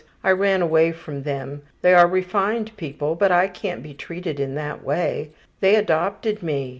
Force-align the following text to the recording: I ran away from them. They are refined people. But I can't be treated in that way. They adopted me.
I 0.23 0.31
ran 0.31 0.63
away 0.63 0.93
from 0.93 1.21
them. 1.21 1.61
They 1.83 1.93
are 1.93 2.07
refined 2.07 2.75
people. 2.75 3.13
But 3.13 3.31
I 3.31 3.47
can't 3.47 3.83
be 3.83 3.93
treated 3.93 4.39
in 4.39 4.55
that 4.55 4.83
way. 4.83 5.29
They 5.59 5.75
adopted 5.75 6.41
me. 6.41 6.69